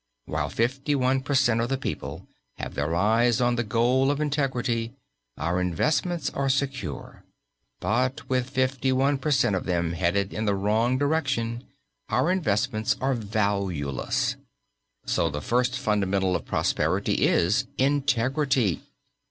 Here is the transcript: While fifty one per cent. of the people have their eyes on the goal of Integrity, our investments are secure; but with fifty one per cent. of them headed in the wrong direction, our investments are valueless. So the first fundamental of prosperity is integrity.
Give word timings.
While 0.25 0.49
fifty 0.49 0.95
one 0.95 1.21
per 1.21 1.35
cent. 1.35 1.61
of 1.61 1.69
the 1.69 1.77
people 1.77 2.27
have 2.57 2.73
their 2.73 2.95
eyes 2.95 3.39
on 3.39 3.55
the 3.55 3.61
goal 3.63 4.09
of 4.09 4.19
Integrity, 4.19 4.93
our 5.37 5.61
investments 5.61 6.31
are 6.31 6.49
secure; 6.49 7.23
but 7.79 8.27
with 8.27 8.49
fifty 8.49 8.91
one 8.91 9.19
per 9.19 9.29
cent. 9.29 9.55
of 9.55 9.65
them 9.65 9.91
headed 9.93 10.33
in 10.33 10.45
the 10.45 10.55
wrong 10.55 10.97
direction, 10.97 11.65
our 12.09 12.31
investments 12.31 12.95
are 12.99 13.13
valueless. 13.13 14.37
So 15.05 15.29
the 15.29 15.39
first 15.39 15.77
fundamental 15.77 16.35
of 16.35 16.45
prosperity 16.45 17.27
is 17.27 17.67
integrity. 17.77 18.81